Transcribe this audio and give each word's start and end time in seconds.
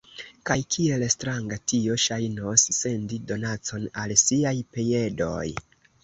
Kaj 0.49 0.55
kiel 0.75 1.03
stranga 1.15 1.57
tio 1.73 1.97
ŝajnos, 2.03 2.63
sendi 2.77 3.19
donacon 3.33 3.85
al 4.05 4.15
siaj 4.23 4.55
piedoj! 4.79 5.45